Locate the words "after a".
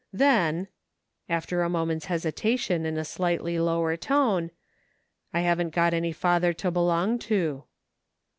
1.29-1.69